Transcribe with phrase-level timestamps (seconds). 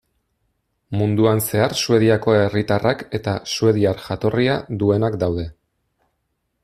[1.01, 5.45] Munduan zehar Suediako herritarrak eta suediar jatorria duenak daude.